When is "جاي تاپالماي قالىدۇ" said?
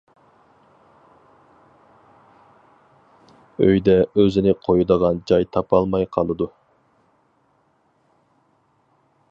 5.33-6.49